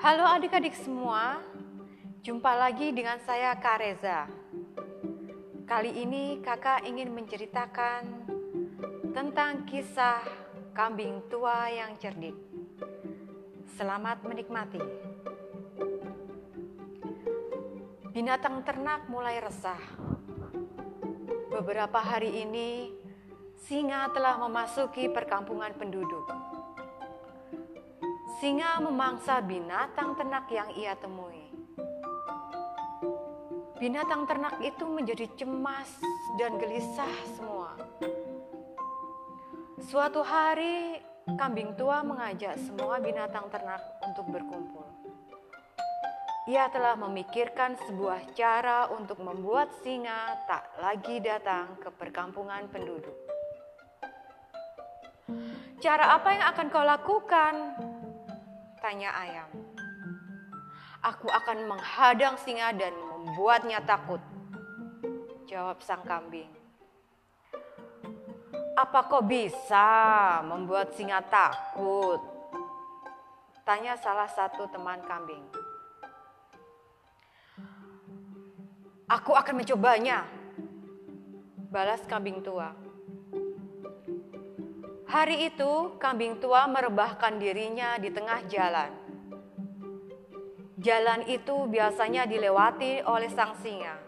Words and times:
Halo 0.00 0.24
adik-adik 0.24 0.72
semua, 0.80 1.44
jumpa 2.24 2.56
lagi 2.56 2.88
dengan 2.88 3.20
saya 3.20 3.52
Kak 3.52 3.84
Reza. 3.84 4.24
Kali 5.68 5.92
ini 5.92 6.40
kakak 6.40 6.88
ingin 6.88 7.12
menceritakan 7.12 8.08
tentang 9.12 9.68
kisah 9.68 10.24
kambing 10.72 11.20
tua 11.28 11.68
yang 11.68 12.00
cerdik. 12.00 12.32
Selamat 13.76 14.24
menikmati. 14.24 14.80
Binatang 18.16 18.64
ternak 18.64 19.04
mulai 19.12 19.36
resah. 19.36 19.84
Beberapa 21.52 22.00
hari 22.00 22.40
ini, 22.40 22.88
singa 23.68 24.08
telah 24.16 24.40
memasuki 24.40 25.12
perkampungan 25.12 25.76
penduduk. 25.76 26.39
Singa 28.40 28.80
memangsa 28.80 29.44
binatang 29.44 30.16
ternak 30.16 30.48
yang 30.48 30.72
ia 30.72 30.96
temui. 30.96 31.52
Binatang 33.76 34.24
ternak 34.24 34.56
itu 34.64 34.88
menjadi 34.88 35.28
cemas 35.36 36.00
dan 36.40 36.56
gelisah 36.56 37.14
semua. 37.36 37.76
Suatu 39.84 40.24
hari, 40.24 41.04
kambing 41.36 41.76
tua 41.76 42.00
mengajak 42.00 42.56
semua 42.64 42.96
binatang 42.96 43.44
ternak 43.52 43.84
untuk 44.08 44.24
berkumpul. 44.32 44.88
Ia 46.48 46.72
telah 46.72 46.96
memikirkan 46.96 47.76
sebuah 47.84 48.32
cara 48.32 48.88
untuk 48.88 49.20
membuat 49.20 49.68
singa 49.84 50.48
tak 50.48 50.64
lagi 50.80 51.20
datang 51.20 51.76
ke 51.76 51.92
perkampungan 51.92 52.72
penduduk. 52.72 53.20
Cara 55.84 56.16
apa 56.16 56.28
yang 56.32 56.44
akan 56.56 56.66
kau 56.72 56.84
lakukan? 56.88 57.54
Tanya 58.90 59.14
ayam. 59.14 59.46
Aku 60.98 61.30
akan 61.30 61.70
menghadang 61.70 62.34
singa 62.42 62.74
dan 62.74 62.90
membuatnya 62.90 63.78
takut. 63.86 64.18
Jawab 65.46 65.78
sang 65.78 66.02
kambing. 66.02 66.50
Apa 68.74 69.06
kau 69.06 69.22
bisa 69.22 70.42
membuat 70.42 70.90
singa 70.98 71.22
takut? 71.22 72.18
Tanya 73.62 73.94
salah 73.94 74.26
satu 74.26 74.66
teman 74.66 74.98
kambing. 75.06 75.46
Aku 79.06 79.38
akan 79.38 79.62
mencobanya. 79.62 80.26
Balas 81.70 82.02
kambing 82.10 82.42
tua. 82.42 82.89
Hari 85.10 85.50
itu, 85.50 85.98
kambing 85.98 86.38
tua 86.38 86.70
merebahkan 86.70 87.34
dirinya 87.42 87.98
di 87.98 88.14
tengah 88.14 88.46
jalan. 88.46 88.94
Jalan 90.78 91.26
itu 91.26 91.66
biasanya 91.66 92.30
dilewati 92.30 93.02
oleh 93.02 93.26
sang 93.34 93.58
singa. 93.58 93.98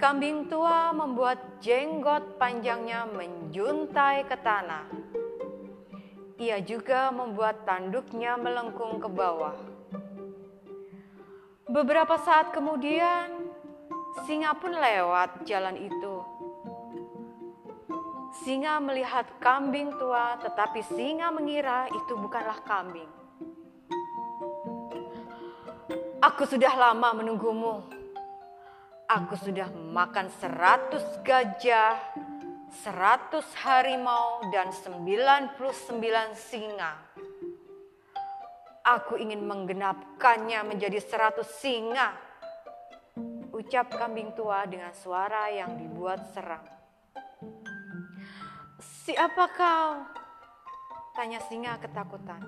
Kambing 0.00 0.48
tua 0.48 0.96
membuat 0.96 1.60
jenggot 1.60 2.40
panjangnya 2.40 3.04
menjuntai 3.04 4.24
ke 4.24 4.36
tanah. 4.40 4.88
Ia 6.40 6.64
juga 6.64 7.12
membuat 7.12 7.68
tanduknya 7.68 8.40
melengkung 8.40 8.96
ke 8.96 9.12
bawah. 9.12 9.60
Beberapa 11.68 12.16
saat 12.16 12.48
kemudian, 12.56 13.52
singa 14.24 14.56
pun 14.56 14.72
lewat 14.72 15.44
jalan 15.44 15.76
itu 15.84 16.13
Singa 18.42 18.82
melihat 18.82 19.30
kambing 19.38 19.94
tua, 19.94 20.34
tetapi 20.42 20.82
singa 20.82 21.30
mengira 21.30 21.86
itu 21.86 22.18
bukanlah 22.18 22.58
kambing. 22.66 23.06
Aku 26.18 26.42
sudah 26.42 26.74
lama 26.74 27.14
menunggumu. 27.14 27.86
Aku 29.06 29.38
sudah 29.38 29.70
makan 29.70 30.32
seratus 30.42 31.04
gajah, 31.22 31.94
seratus 32.82 33.46
harimau, 33.62 34.42
dan 34.50 34.74
sembilan 34.74 35.54
puluh 35.54 35.76
sembilan 35.76 36.34
singa. 36.34 36.92
Aku 38.82 39.14
ingin 39.20 39.44
menggenapkannya 39.46 40.60
menjadi 40.74 40.98
seratus 40.98 41.48
singa. 41.60 42.10
Ucap 43.54 43.94
kambing 43.94 44.34
tua 44.34 44.66
dengan 44.66 44.90
suara 44.90 45.46
yang 45.52 45.78
dibuat 45.78 46.34
seram. 46.34 46.64
Siapa 49.04 49.44
kau? 49.52 50.00
Tanya 51.12 51.36
singa 51.44 51.76
ketakutan. 51.76 52.40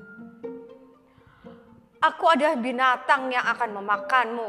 Aku 2.00 2.24
adalah 2.32 2.56
binatang 2.56 3.28
yang 3.28 3.44
akan 3.44 3.76
memakanmu. 3.76 4.48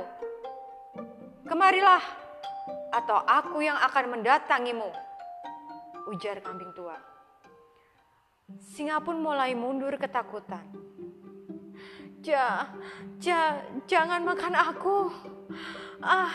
Kemarilah, 1.44 2.00
atau 2.95 3.19
aku 3.28 3.59
yang 3.59 3.75
akan 3.84 4.16
mendatangimu. 4.16 4.88
Ujar 6.07 6.40
kambing 6.40 6.72
tua. 6.72 6.95
Singa 8.72 9.03
pun 9.03 9.19
mulai 9.19 9.51
mundur 9.51 9.91
ketakutan. 10.00 10.63
Ja, 12.24 12.72
ja, 13.19 13.59
jangan 13.84 14.24
makan 14.24 14.56
aku. 14.56 15.12
Ah, 16.00 16.31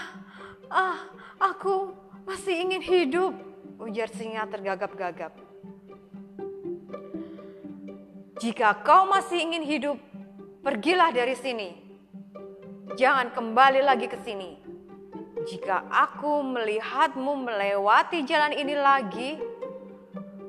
ah, 0.69 1.01
aku 1.41 1.97
masih 2.29 2.61
ingin 2.61 2.85
hidup. 2.85 3.33
Ujar 3.81 4.13
singa 4.13 4.45
tergagap-gagap. 4.53 5.52
Jika 8.43 8.83
kau 8.83 9.07
masih 9.07 9.39
ingin 9.39 9.63
hidup, 9.63 10.03
pergilah 10.67 11.15
dari 11.15 11.39
sini. 11.39 11.79
Jangan 12.99 13.31
kembali 13.31 13.79
lagi 13.87 14.11
ke 14.11 14.19
sini. 14.19 14.59
Jika 15.47 15.87
aku 15.87 16.43
melihatmu 16.51 17.39
melewati 17.39 18.27
jalan 18.27 18.51
ini 18.51 18.75
lagi, 18.75 19.39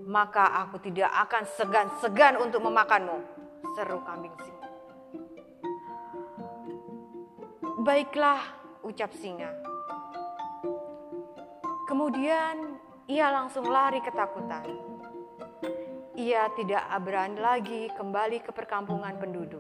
maka 0.10 0.66
aku 0.66 0.82
tidak 0.82 1.14
akan 1.30 1.46
segan-segan 1.54 2.42
untuk 2.42 2.66
memakanmu. 2.66 3.22
Seru 3.78 4.02
kambing 4.02 4.34
singa. 4.42 4.70
Baiklah, 7.78 8.42
ucap 8.82 9.14
singa. 9.14 9.54
Kemudian 11.86 12.74
ia 13.06 13.30
langsung 13.30 13.70
lari 13.70 14.02
ketakutan 14.02 14.93
ia 16.24 16.48
tidak 16.56 16.88
berani 17.04 17.36
lagi 17.36 17.92
kembali 18.00 18.40
ke 18.40 18.56
perkampungan 18.56 19.20
penduduk. 19.20 19.60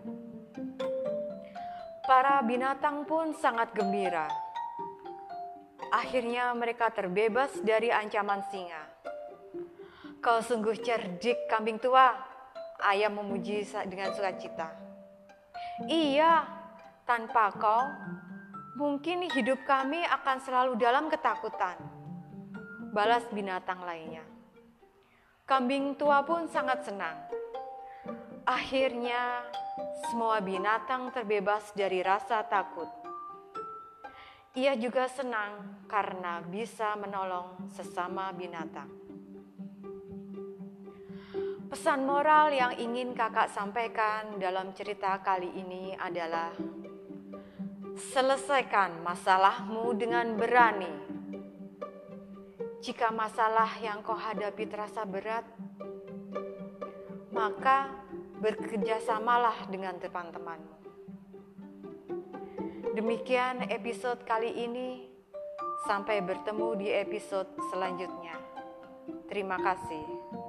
Para 2.07 2.39
binatang 2.39 3.03
pun 3.03 3.35
sangat 3.35 3.75
gembira. 3.75 4.31
Akhirnya 5.91 6.55
mereka 6.55 6.87
terbebas 6.87 7.51
dari 7.59 7.91
ancaman 7.91 8.47
singa. 8.47 8.83
Kau 10.23 10.39
sungguh 10.39 10.79
cerdik 10.79 11.51
kambing 11.51 11.83
tua, 11.83 12.15
ayam 12.79 13.19
memuji 13.19 13.67
dengan 13.91 14.15
sukacita. 14.15 14.71
Iya, 15.91 16.47
tanpa 17.03 17.51
kau, 17.59 17.83
mungkin 18.79 19.27
hidup 19.27 19.67
kami 19.67 19.99
akan 19.99 20.37
selalu 20.39 20.79
dalam 20.79 21.11
ketakutan. 21.11 21.75
Balas 22.95 23.27
binatang 23.35 23.83
lainnya. 23.83 24.23
Kambing 25.43 25.99
tua 25.99 26.23
pun 26.23 26.47
sangat 26.47 26.87
senang. 26.87 27.19
Akhirnya, 28.47 29.43
semua 30.07 30.39
binatang 30.39 31.11
terbebas 31.11 31.67
dari 31.75 31.99
rasa 31.99 32.47
takut. 32.47 32.87
Ia 34.55 34.79
juga 34.79 35.11
senang 35.11 35.83
karena 35.91 36.39
bisa 36.47 36.95
menolong 36.95 37.67
sesama 37.75 38.31
binatang. 38.31 38.87
Pesan 41.67 42.07
moral 42.07 42.55
yang 42.55 42.79
ingin 42.79 43.11
kakak 43.11 43.51
sampaikan 43.51 44.39
dalam 44.39 44.71
cerita 44.71 45.19
kali 45.19 45.59
ini 45.59 45.91
adalah: 45.99 46.55
selesaikan 48.15 49.03
masalahmu 49.03 49.91
dengan 49.99 50.39
berani 50.39 51.12
jika 52.83 53.15
masalah 53.15 53.79
yang 53.79 54.03
kau 54.03 54.11
hadapi 54.11 54.67
terasa 54.67 55.07
berat, 55.07 55.47
maka 57.31 57.95
bekerjasamalah 58.43 59.71
dengan 59.71 59.95
teman-temanmu. 60.03 60.75
Demikian 62.91 63.71
episode 63.71 64.27
kali 64.27 64.51
ini. 64.67 65.07
Sampai 65.87 66.23
bertemu 66.23 66.79
di 66.79 66.87
episode 66.91 67.47
selanjutnya. 67.71 68.35
Terima 69.27 69.59
kasih. 69.59 70.42